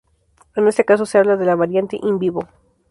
En 0.55 0.67
este 0.67 0.83
caso 0.83 1.05
se 1.05 1.19
habla 1.19 1.37
de 1.37 1.45
la 1.45 1.53
"Variante 1.55 1.95
"in 2.01 2.17
vivo"". 2.17 2.47